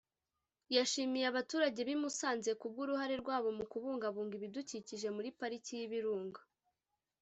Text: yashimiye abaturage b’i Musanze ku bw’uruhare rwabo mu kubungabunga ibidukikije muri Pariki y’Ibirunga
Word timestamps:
yashimiye 0.75 1.25
abaturage 1.31 1.79
b’i 1.87 1.97
Musanze 2.01 2.51
ku 2.59 2.65
bw’uruhare 2.71 3.15
rwabo 3.21 3.49
mu 3.57 3.65
kubungabunga 3.71 4.33
ibidukikije 4.39 5.07
muri 5.15 5.29
Pariki 5.39 5.71
y’Ibirunga 5.79 6.41